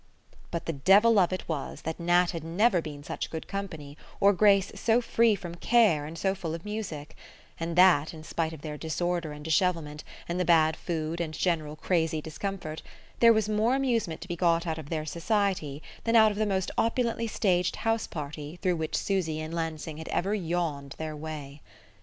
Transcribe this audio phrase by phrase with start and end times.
[0.49, 4.33] But the devil of it was that Nat had never been such good company, or
[4.33, 7.15] Grace so free from care and so full of music;
[7.59, 11.75] and that, in spite of their disorder and dishevelment, and the bad food and general
[11.75, 12.81] crazy discomfort,
[13.19, 16.47] there was more amusement to be got out of their society than out of the
[16.47, 21.61] most opulently staged house party through which Susy and Lansing had ever yawned their way.